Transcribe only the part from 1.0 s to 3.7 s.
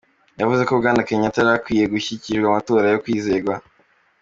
Kenyatta yarakwiye gushigikira amatora yokwizegwa.